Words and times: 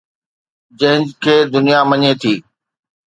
جنهن 0.79 1.01
کي 1.23 1.35
دنيا 1.53 1.79
مڃي 1.89 2.11
ٿي. 2.21 2.33